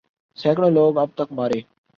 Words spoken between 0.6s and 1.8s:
لوگ اب تک مارے